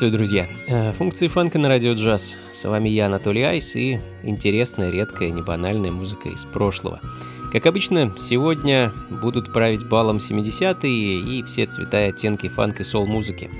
[0.00, 0.48] Приветствую, друзья!
[0.66, 2.38] Э, функции фанка на радио джаз.
[2.52, 7.00] С вами я, Анатолий Айс, и интересная, редкая, небанальная музыка из прошлого.
[7.52, 13.50] Как обычно, сегодня будут править балом 70-е и все цвета и оттенки фанк и сол-музыки.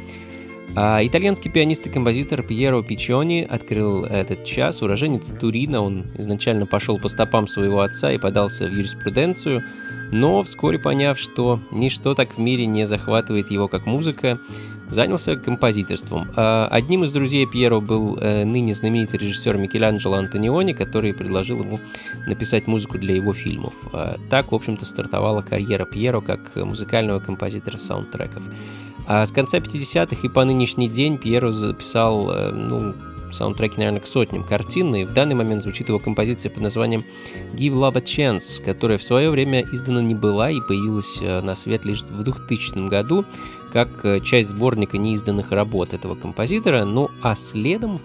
[0.75, 4.81] А итальянский пианист и композитор Пьеро Пичони открыл этот час.
[4.81, 9.62] Уроженец Турина, он изначально пошел по стопам своего отца и подался в юриспруденцию,
[10.11, 14.39] но вскоре поняв, что ничто так в мире не захватывает его, как музыка,
[14.91, 16.28] занялся композиторством.
[16.37, 21.81] А одним из друзей Пьеро был э, ныне знаменитый режиссер Микеланджело Антониони, который предложил ему
[22.27, 23.75] написать музыку для его фильмов.
[23.93, 28.43] А так, в общем-то, стартовала карьера Пьеро как музыкального композитора саундтреков.
[29.06, 32.95] А с конца 50-х и по нынешний день Пьеро записал, э, ну,
[33.33, 37.05] саундтреки, наверное, к сотням картин, и в данный момент звучит его композиция под названием
[37.55, 41.55] «Give Love a Chance», которая в свое время издана не была и появилась э, на
[41.55, 43.25] свет лишь в 2000 году,
[43.73, 46.85] как э, часть сборника неизданных работ этого композитора.
[46.85, 48.01] Ну а следом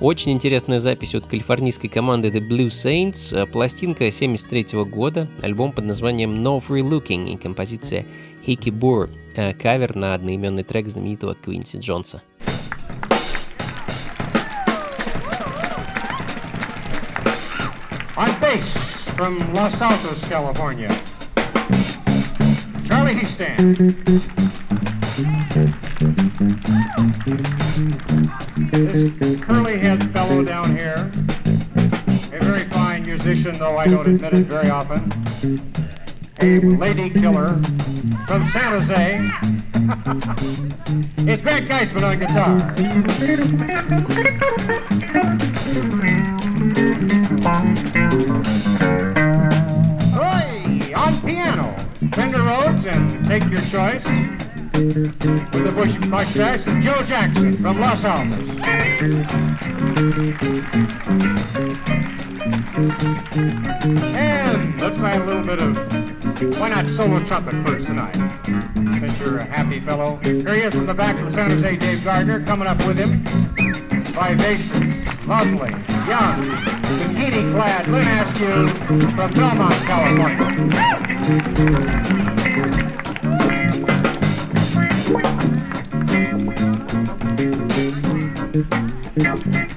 [0.00, 5.86] очень интересная запись от калифорнийской команды The Blue Saints, э, пластинка 73 года, альбом под
[5.86, 8.06] названием No Free Looking и композиция
[8.46, 12.22] Hickey Boor, э, кавер на одноименный трек знаменитого Квинси Джонса.
[18.16, 18.64] On bass
[19.16, 20.90] from Los Altos, California,
[22.88, 24.67] Charlie Heastan.
[33.78, 35.12] I don't admit it very often,
[36.40, 37.54] a lady killer
[38.26, 39.20] from San Jose.
[41.30, 42.58] it's Grant Geisman on guitar.
[50.18, 51.76] Oi, on piano,
[52.14, 54.04] Fender Rhodes and take your choice.
[54.74, 58.48] With the bush mustache Joe Jackson from Los Altos.
[62.78, 65.76] And let's have a little bit of,
[66.60, 68.14] why not solo trumpet first tonight?
[68.44, 70.20] Since you're a happy fellow.
[70.22, 73.24] Here he is from the back from San Jose, Dave Gardner, coming up with him.
[74.14, 75.72] Vivacious, lovely,
[76.06, 76.52] young,
[77.00, 80.38] bikini-clad Lynn Askew from Belmont, California.
[89.16, 89.67] Way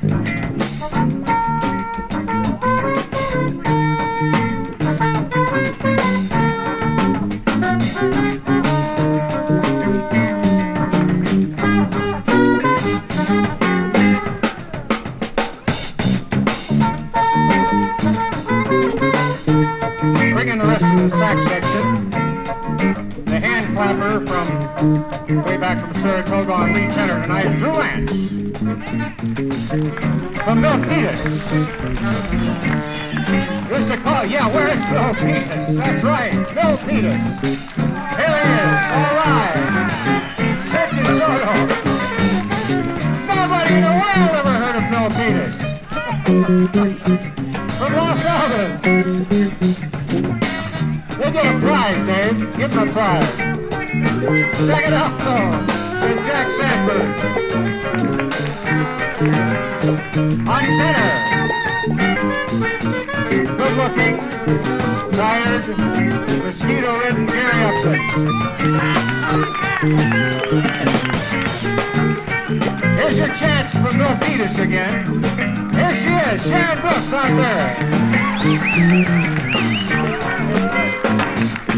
[26.71, 28.11] Brown, lead tenor tonight, Drew Lance
[30.43, 31.19] From Bill Peters.
[33.69, 34.25] Where's the call?
[34.25, 35.77] Yeah, where's Bill Peters?
[35.77, 37.21] That's right, Bill Peters.
[37.41, 39.55] Here he is, all right.
[40.71, 41.43] Set your sword
[43.27, 45.55] Nobody in the world ever heard of Bill Peters.
[47.77, 48.79] From Los Alamos.
[51.17, 52.37] We'll get a prize, Dave.
[52.57, 53.35] Give him a prize.
[54.67, 55.90] Check it out, though.
[56.31, 57.03] Jack Sanford.
[60.47, 61.11] On tenor.
[63.57, 64.15] Good looking,
[65.11, 65.65] tired,
[66.45, 67.99] mosquito-ridden Gary Upton.
[72.95, 74.93] Here's your chance for Bill Peters again.
[75.73, 77.71] Here she is, Sharon Brooks on there.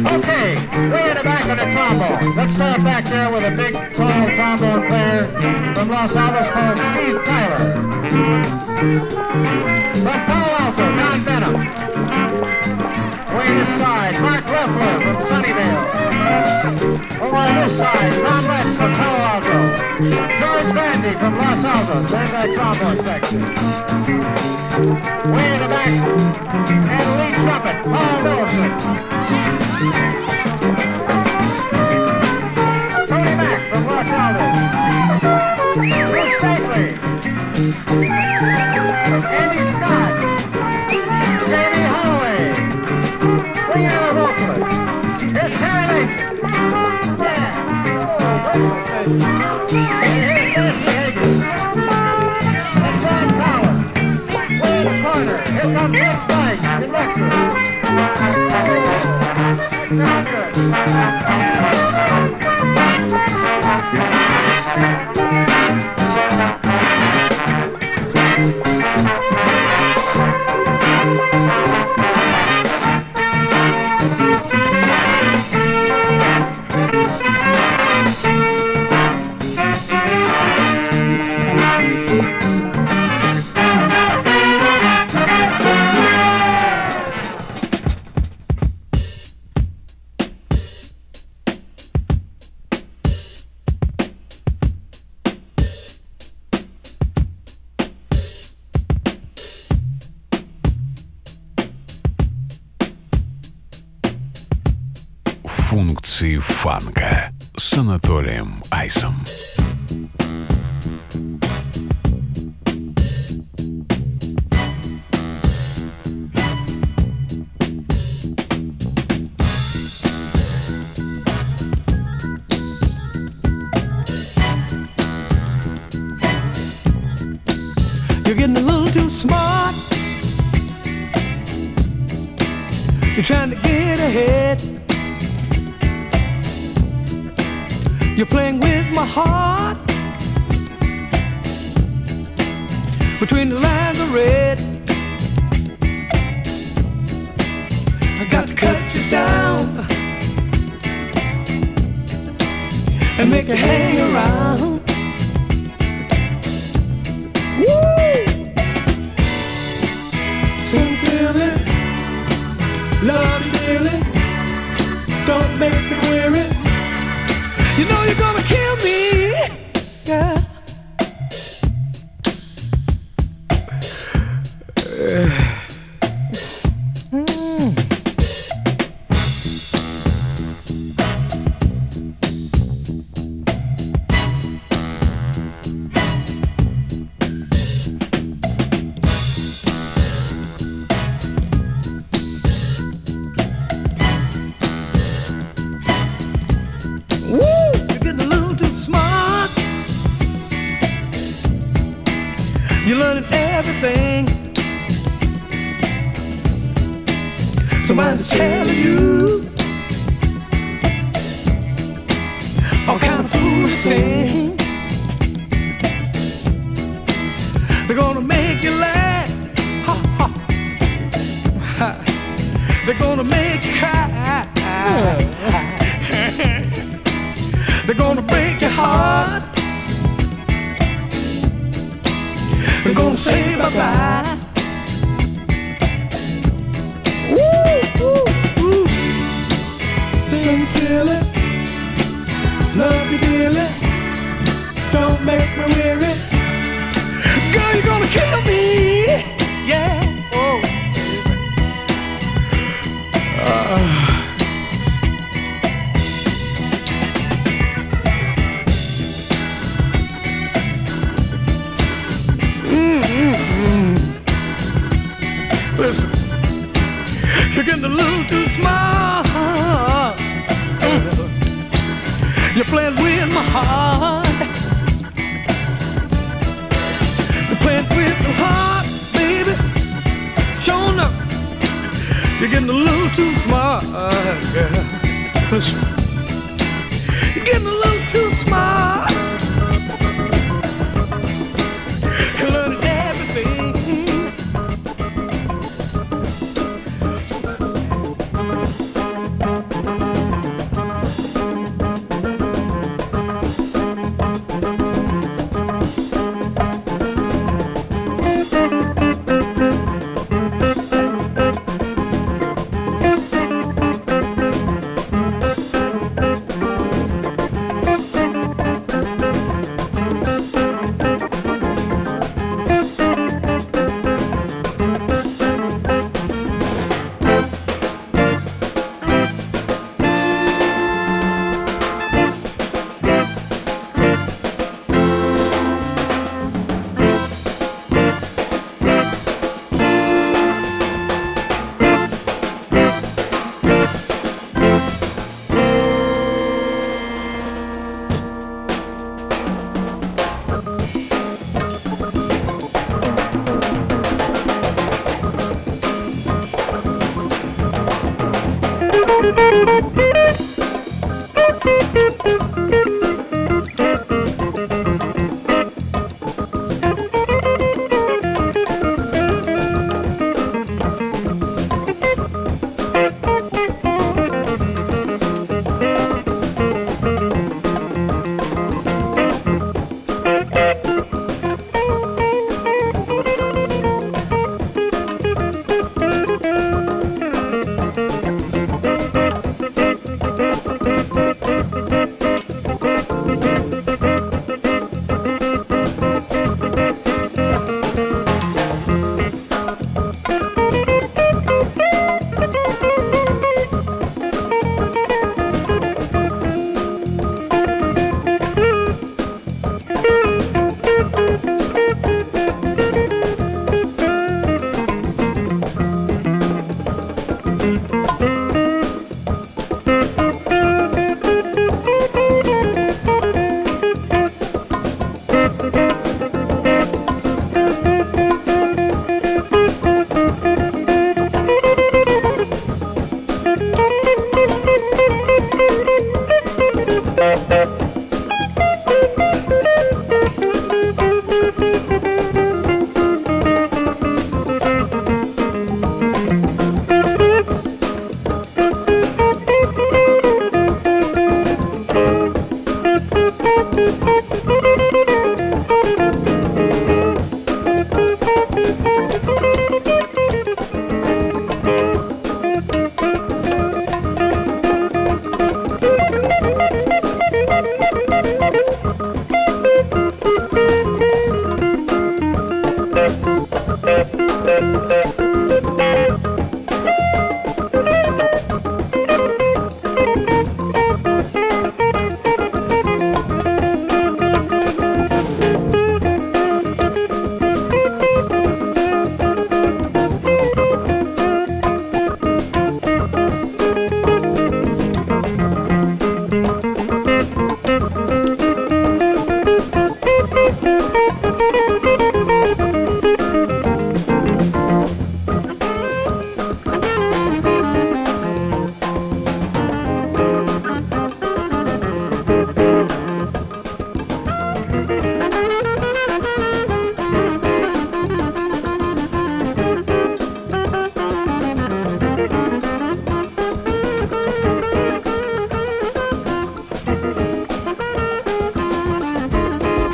[0.05, 0.55] Okay,
[0.89, 2.35] we're in the back of the trombone.
[2.35, 5.25] Let's start back there with a big, tall trombone player
[5.73, 7.71] from Los Altos called Steve Tyler.
[9.93, 11.23] From Palo Alto, Don
[13.53, 15.85] This side, Mark Leffler from Sunnyvale.
[17.21, 19.57] Over on this side, Tom Lett from Palo Alto.
[20.39, 22.09] George Bandy from Los Altos.
[22.09, 23.41] There's that trombone section.
[25.31, 28.71] Way in the back, and lead trumpet, Paul Middleton.
[33.07, 34.53] Tony Mack from Los Altos.
[36.09, 37.12] Bruce Stapley.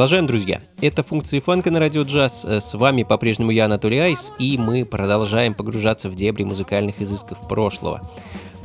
[0.00, 0.62] Продолжаем, друзья.
[0.80, 2.46] Это функции фанка на радио джаз.
[2.46, 8.00] С вами по-прежнему я, Анатолий Айс, и мы продолжаем погружаться в дебри музыкальных изысков прошлого.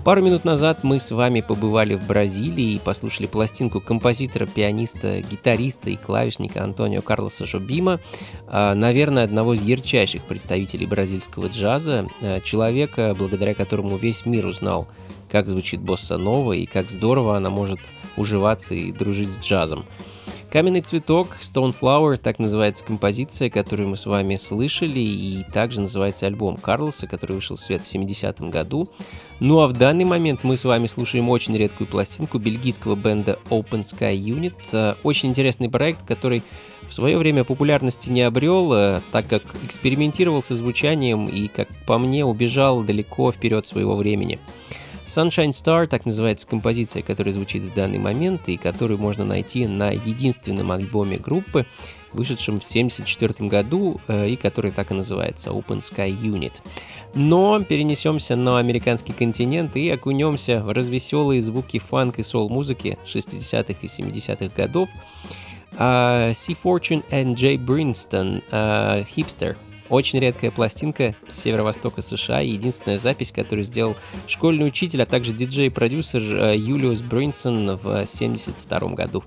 [0.05, 5.89] Пару минут назад мы с вами побывали в Бразилии и послушали пластинку композитора, пианиста, гитариста
[5.89, 7.99] и клавишника Антонио Карлоса Жобима,
[8.47, 14.87] а, наверное, одного из ярчайших представителей бразильского джаза, а, человека, благодаря которому весь мир узнал,
[15.29, 17.81] как звучит босса нова и как здорово она может
[18.15, 19.85] уживаться и дружить с джазом.
[20.55, 26.27] Каменный цветок, Stone Flower, так называется композиция, которую мы с вами слышали, и также называется
[26.27, 28.87] альбом Карлоса, который вышел в свет в 70-м году.
[29.41, 33.81] Ну а в данный момент мы с вами слушаем очень редкую пластинку бельгийского бенда Open
[33.81, 34.55] Sky Unit.
[34.71, 36.41] Э, очень интересный проект, который
[36.87, 41.97] в свое время популярности не обрел, э, так как экспериментировал со звучанием и, как по
[41.97, 44.39] мне, убежал далеко вперед своего времени.
[45.05, 49.91] Sunshine Star, так называется композиция, которая звучит в данный момент и которую можно найти на
[49.91, 51.65] единственном альбоме группы,
[52.11, 56.53] вышедшем в 1974 году э, и который так и называется Open Sky Unit.
[57.13, 63.85] Но перенесемся на американский континент и окунемся в развеселые звуки фанк и сол-музыки 60-х и
[63.85, 64.89] 70-х годов.
[65.77, 66.53] Uh, C.
[66.53, 69.57] Fortune and Jay Brinston, uh, Hipster,
[69.89, 73.95] очень редкая пластинка с северо-востока США и единственная запись, которую сделал
[74.27, 79.23] школьный учитель, а также диджей-продюсер э, Юлиус Бринсон в 1972 году.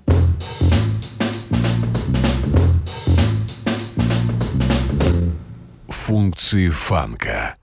[5.88, 7.56] Функции фанка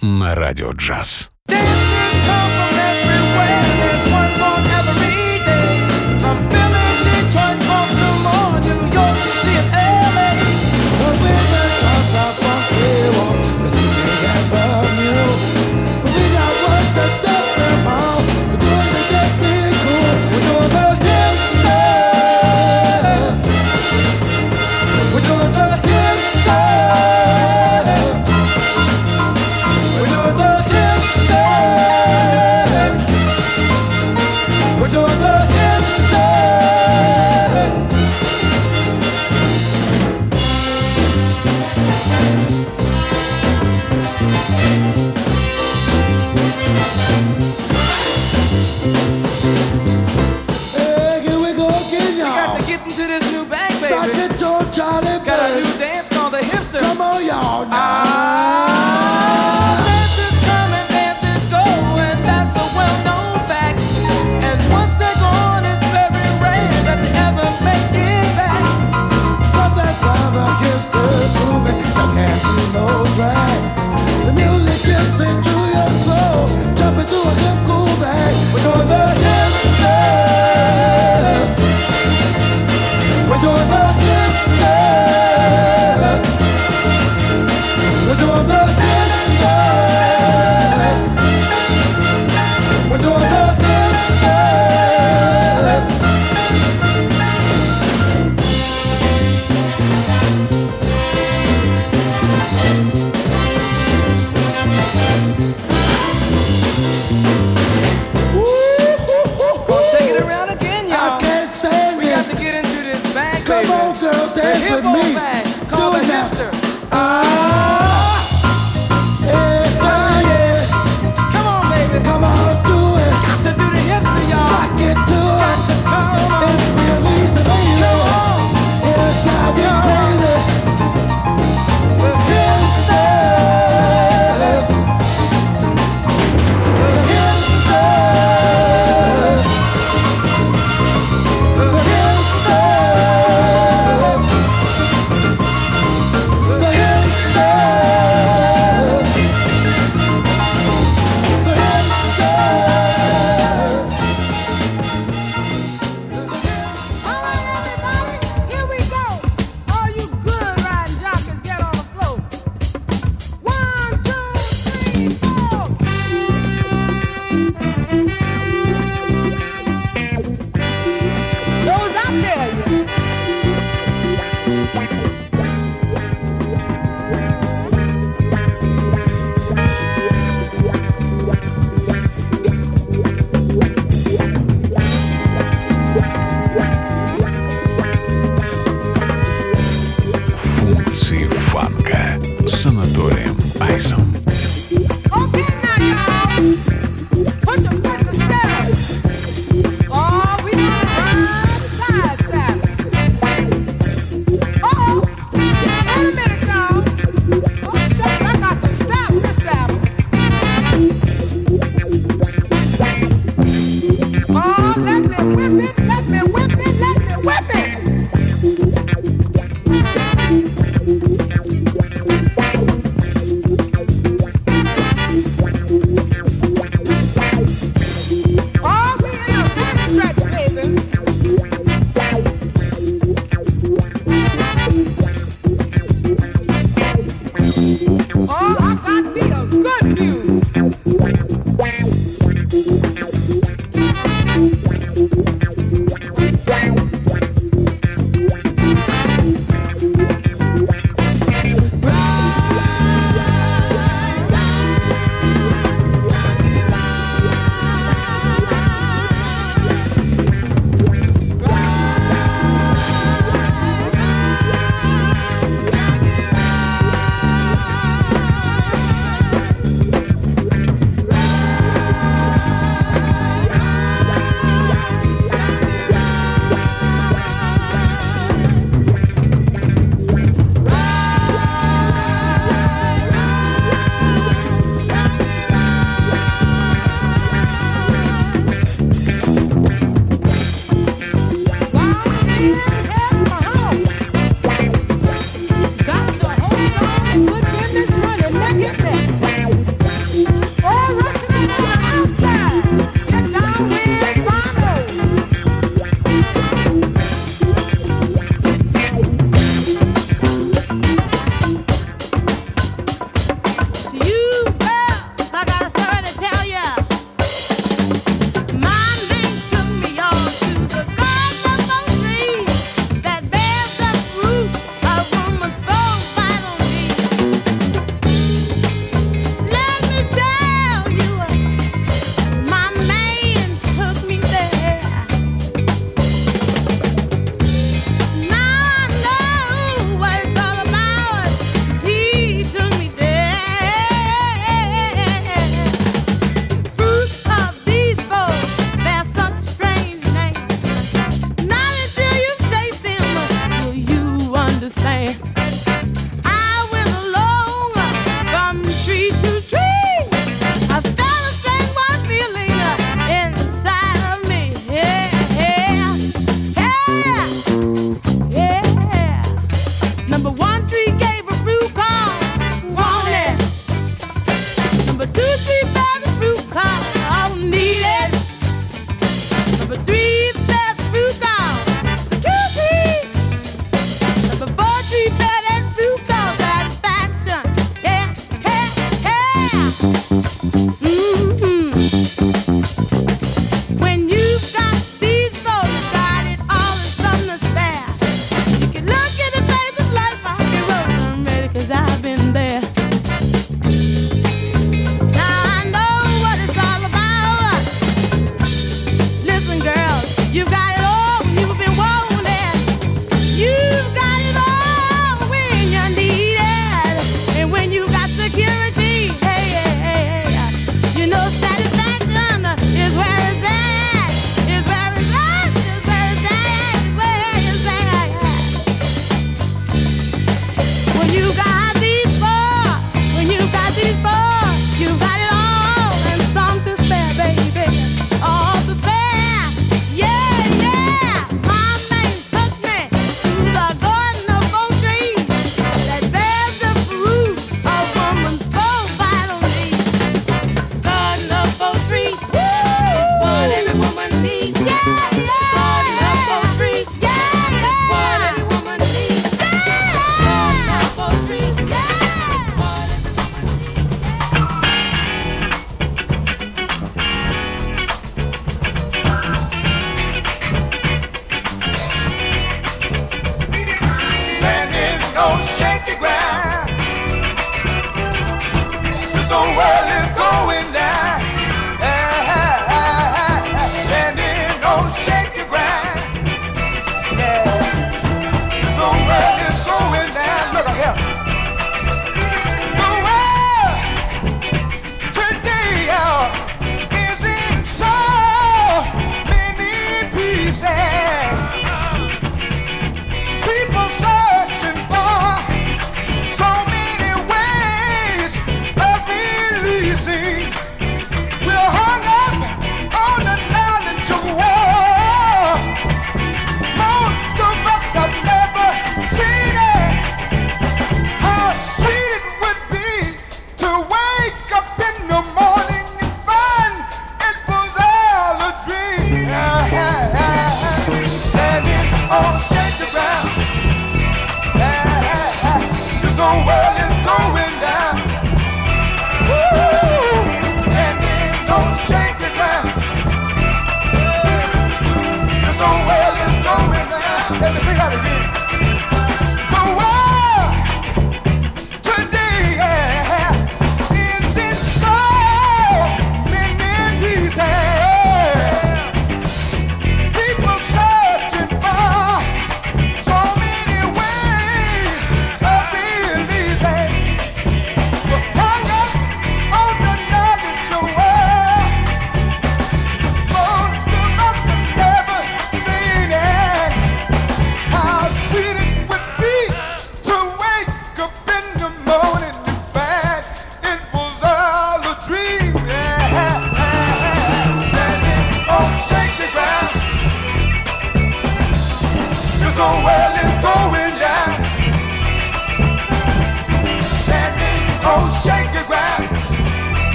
[0.00, 1.30] на радио джаз.
[4.04, 5.11] We're doing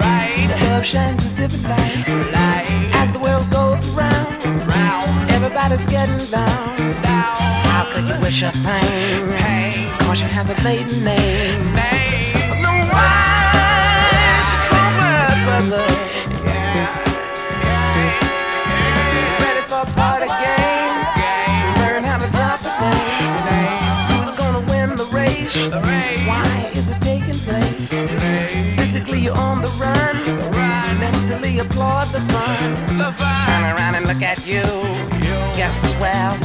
[0.00, 0.48] right?
[0.70, 2.08] Love shines a different light.
[2.32, 2.66] Light.
[2.94, 5.30] As the world goes round, round.
[5.30, 6.76] Everybody's getting down.
[7.02, 7.36] Down.
[7.72, 9.28] How could you wish pain?
[9.38, 9.72] Pain.
[10.00, 11.74] Caution has a maiden name.
[11.74, 12.62] Name.
[12.62, 13.26] No why.
[15.46, 15.95] brother.
[33.18, 34.62] Turn around and look at you.
[35.56, 36.38] Guess where,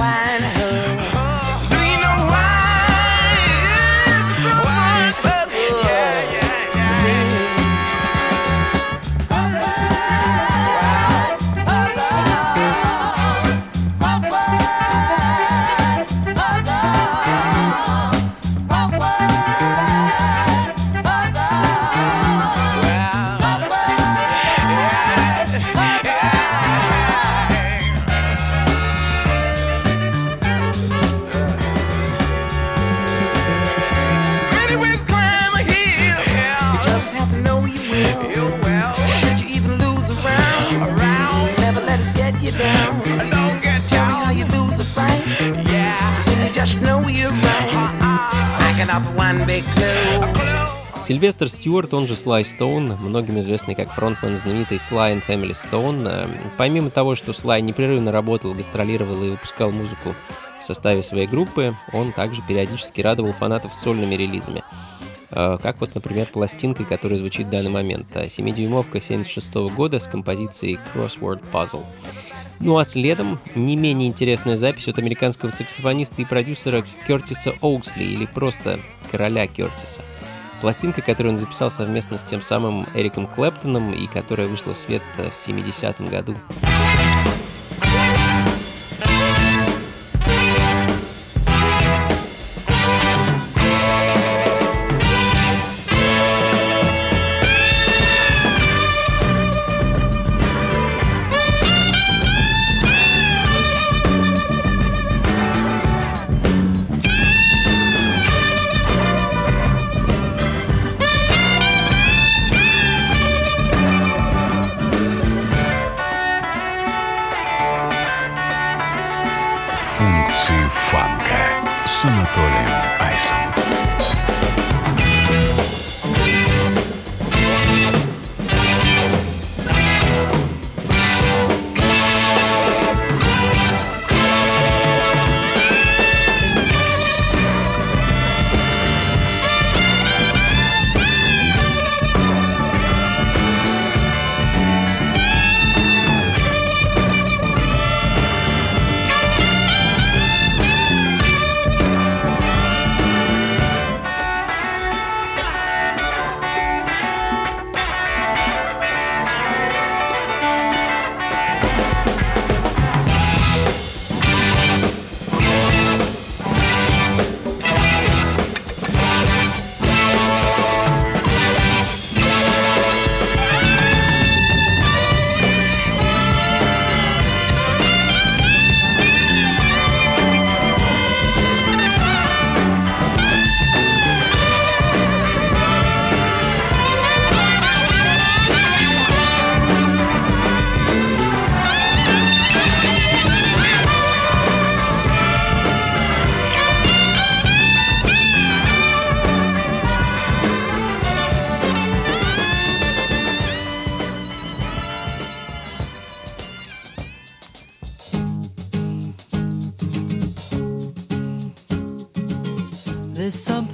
[51.12, 56.08] Сильвестр Стюарт, он же Слай Стоун, многим известный как фронтмен знаменитой Sly and Family Stone.
[56.08, 56.26] Э,
[56.58, 60.16] Помимо того, что Слай непрерывно работал, гастролировал и выпускал музыку
[60.58, 64.64] в составе своей группы, он также периодически радовал фанатов сольными релизами.
[65.32, 68.08] Э, Как вот, например, пластинкой, которая звучит в данный момент.
[68.14, 71.84] э, 7-дюймовка 76 года с композицией Crossword Puzzle.
[72.62, 78.26] Ну а следом не менее интересная запись от американского саксофониста и продюсера Кертиса Оуксли, или
[78.26, 78.80] просто
[79.12, 80.00] короля Кертиса.
[80.62, 85.02] Пластинка, которую он записал совместно с тем самым Эриком Клэптоном и которая вышла в свет
[85.18, 86.36] э, в 70-м году.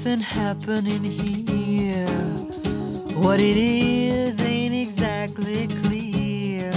[0.07, 2.07] Something happening here.
[3.17, 6.71] What it is ain't exactly clear.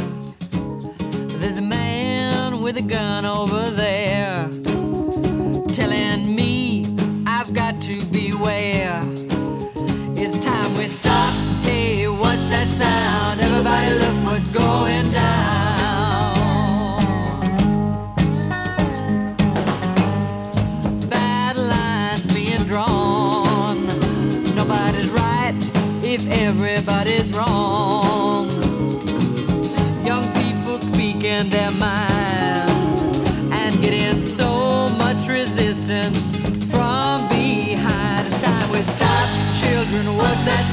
[1.39, 4.00] There's a man with a gun over there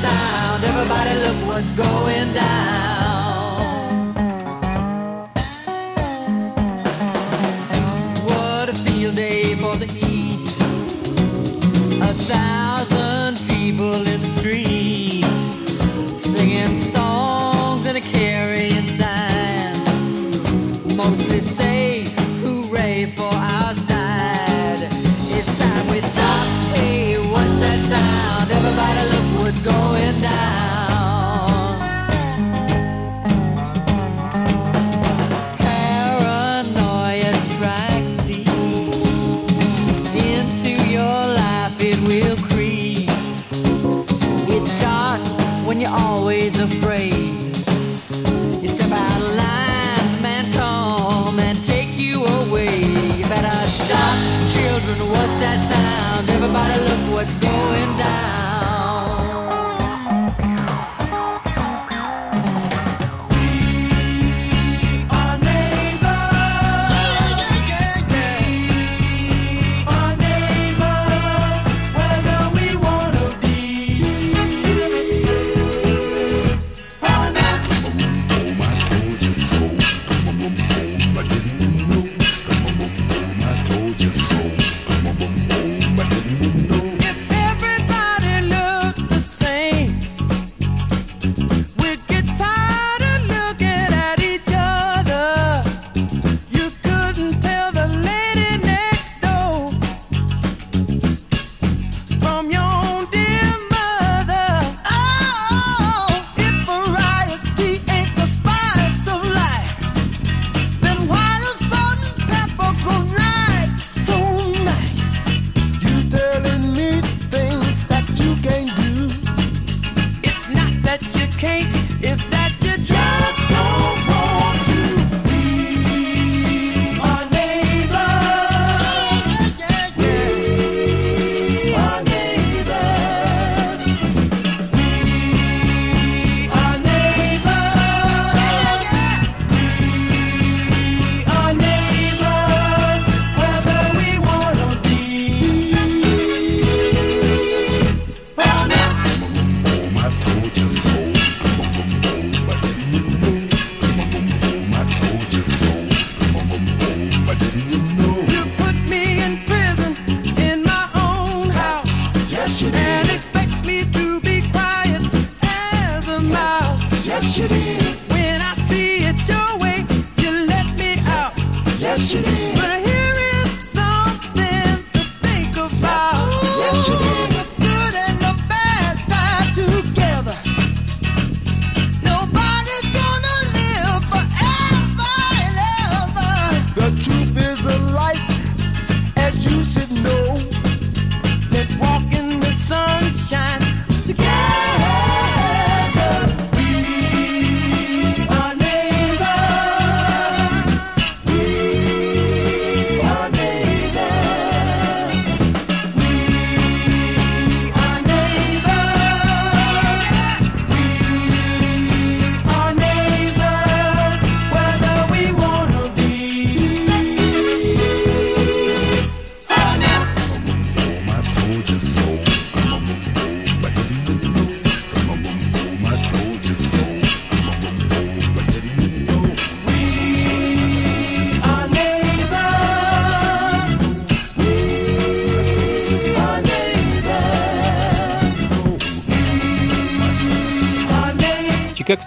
[0.08, 0.64] sound.
[0.64, 2.97] Everybody look what's going down.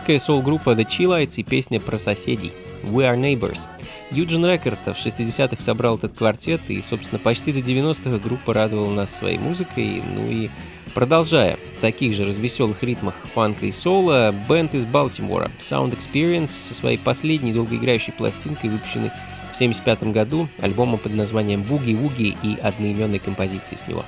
[0.01, 2.53] Канадская сол-группа The Chillites и песня про соседей
[2.85, 3.69] «We Are Neighbors».
[4.11, 9.15] Юджин Рекорд в 60-х собрал этот квартет, и, собственно, почти до 90-х группа радовала нас
[9.15, 10.49] своей музыкой, ну и
[10.95, 16.75] Продолжая в таких же развеселых ритмах фанка и соло, бенд из Балтимора Sound Experience со
[16.75, 19.11] своей последней долгоиграющей пластинкой, выпущенной
[19.53, 24.05] в 1975 году, альбомом под названием «Буги-вуги» и одноименной композиции с него.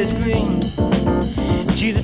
[0.00, 0.62] Is green.
[1.76, 2.02] She's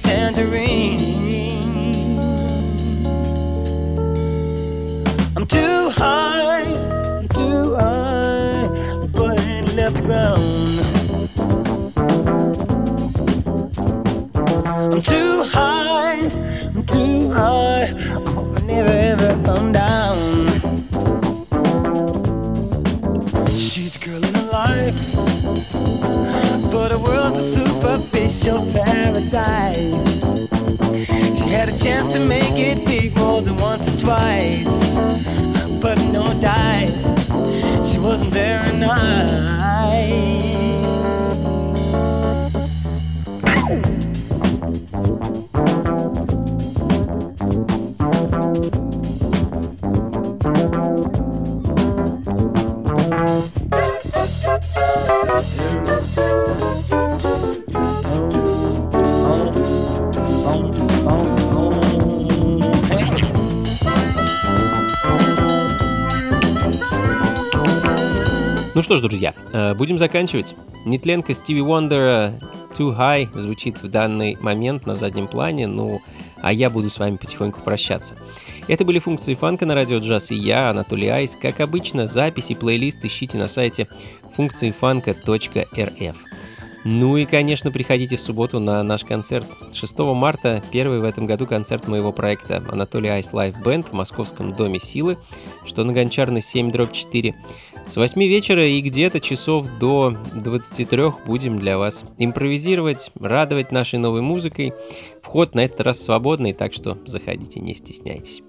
[28.46, 30.34] superficial paradise.
[31.38, 35.00] She had a chance to make it big more than once or twice,
[35.80, 37.14] but no dice.
[37.90, 39.66] She wasn't very nice.
[68.86, 70.54] Что ж, друзья, э, будем заканчивать.
[70.84, 72.34] Нетленка Стиви Уондера
[72.72, 76.00] Too High звучит в данный момент на заднем плане, ну,
[76.40, 78.14] а я буду с вами потихоньку прощаться.
[78.68, 81.34] Это были функции фанка на радио джаз и я, Анатолий Айс.
[81.34, 83.88] Как обычно, записи, плейлист ищите на сайте
[84.36, 86.16] функциифанка.рф.
[86.84, 89.48] Ну и, конечно, приходите в субботу на наш концерт.
[89.74, 94.54] 6 марта первый в этом году концерт моего проекта Анатолий Айс Лайв Бенд в Московском
[94.54, 95.18] Доме Силы,
[95.64, 97.34] что на Гончарной 7 дробь 4.
[97.88, 104.22] С 8 вечера и где-то часов до 23 будем для вас импровизировать, радовать нашей новой
[104.22, 104.72] музыкой.
[105.22, 108.42] Вход на этот раз свободный, так что заходите, не стесняйтесь.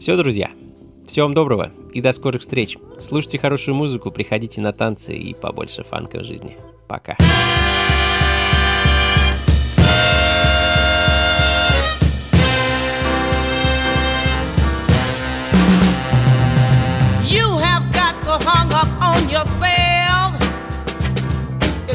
[0.00, 0.50] Все, друзья,
[1.06, 2.78] всего вам доброго и до скорых встреч.
[3.00, 6.56] Слушайте хорошую музыку, приходите на танцы и побольше фанка в жизни.
[6.88, 7.16] Пока.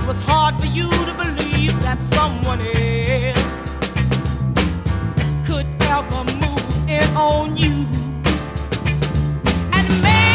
[0.10, 3.64] Was hard for you to believe that someone else
[5.48, 7.86] could ever move in on you.
[9.72, 10.30] And make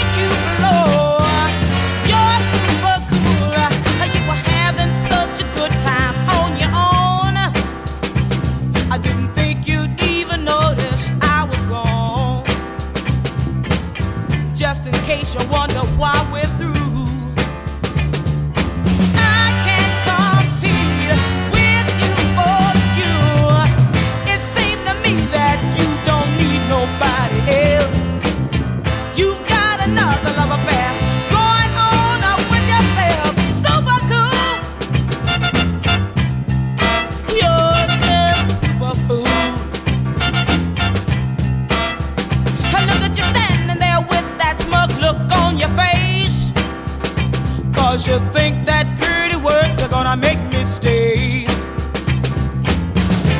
[47.94, 51.46] Cause you think that pretty words are gonna make me stay.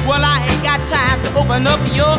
[0.06, 2.14] Well, I ain't got time to open up your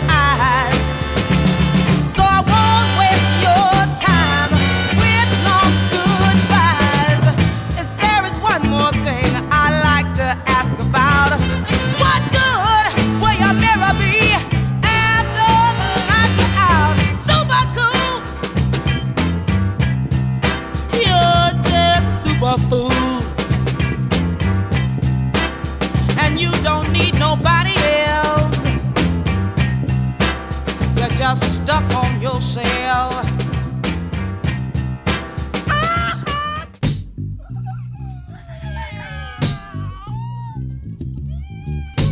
[32.36, 33.26] yourself.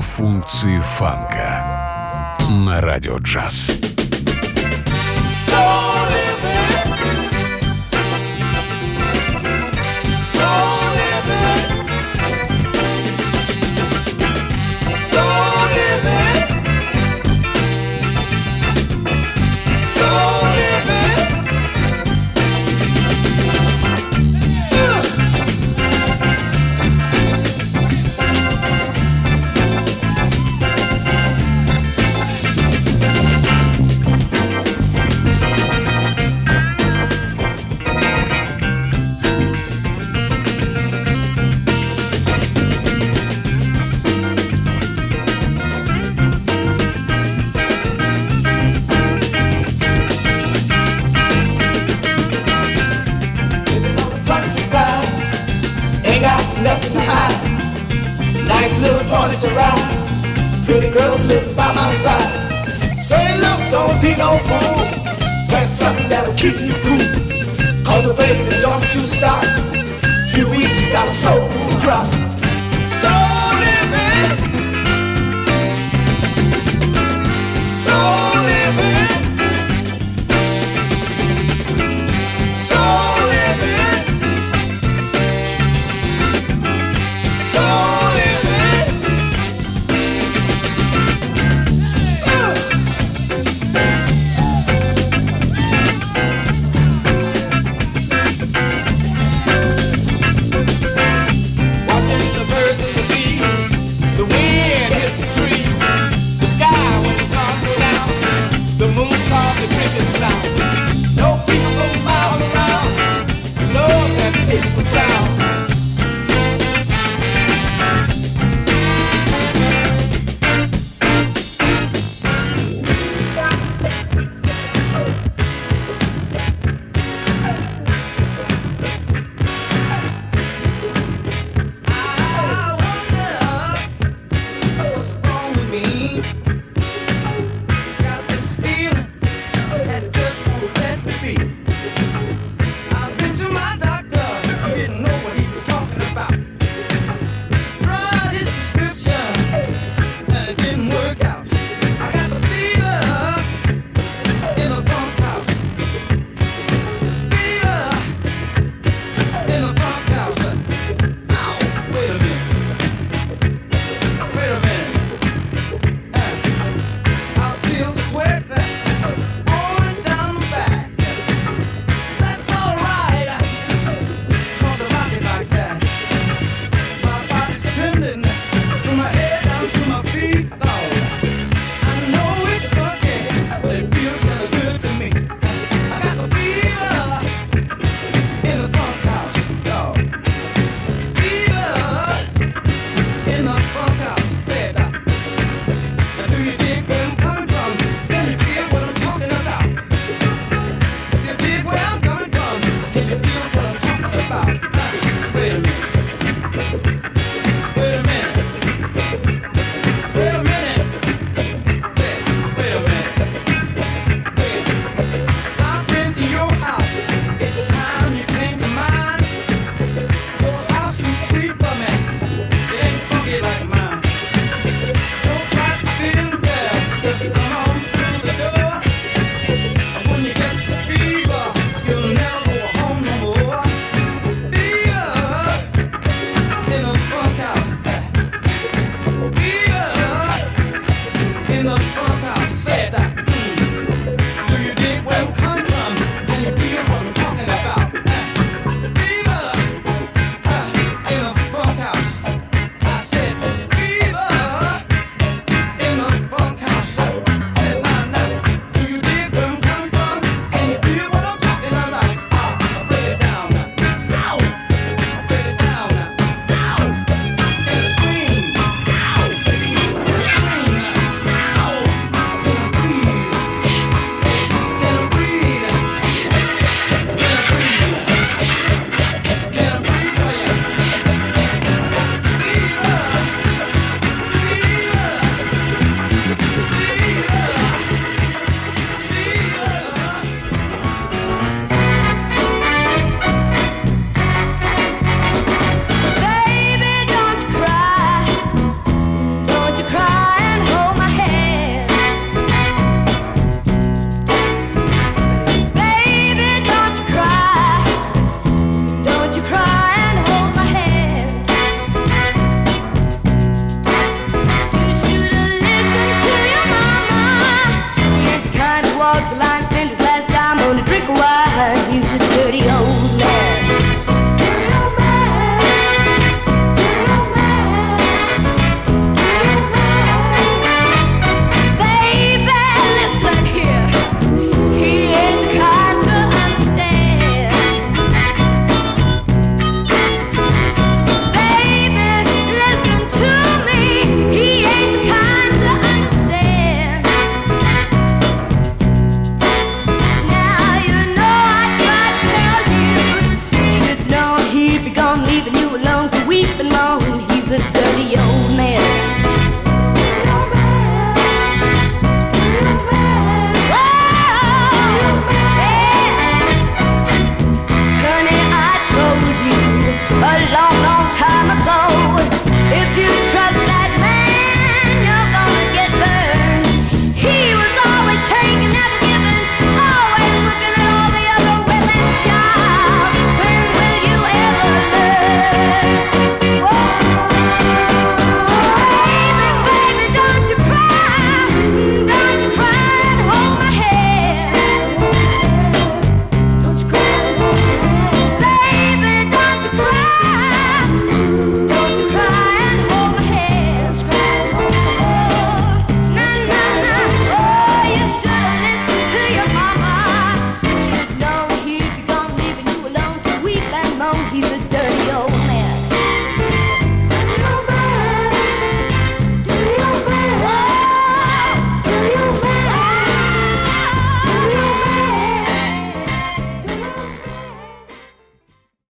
[0.02, 3.72] Функции фанка на радио джаз.